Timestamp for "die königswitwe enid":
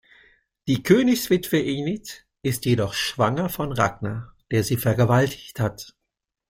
0.67-2.25